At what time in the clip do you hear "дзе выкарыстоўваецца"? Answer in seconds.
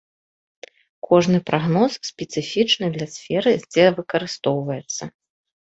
3.69-5.03